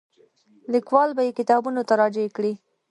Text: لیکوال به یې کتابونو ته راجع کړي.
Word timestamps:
لیکوال 0.73 1.09
به 1.17 1.21
یې 1.27 1.35
کتابونو 1.39 1.81
ته 1.87 1.93
راجع 2.01 2.25
کړي. 2.35 2.53